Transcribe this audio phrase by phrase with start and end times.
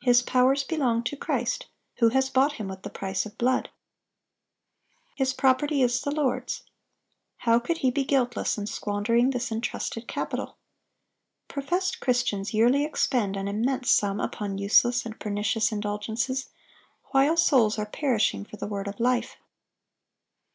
[0.00, 1.66] His powers belong to Christ,
[1.96, 3.68] who has bought him with the price of blood.
[5.14, 6.62] His property is the Lord's.
[7.44, 10.56] How could he be guiltless in squandering this intrusted capital?
[11.48, 16.48] Professed Christians yearly expend an immense sum upon useless and pernicious indulgences,
[17.10, 19.36] while souls are perishing for the word of life.